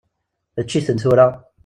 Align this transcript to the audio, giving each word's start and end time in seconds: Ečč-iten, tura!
Ečč-iten, 0.63 0.97
tura! 1.05 1.27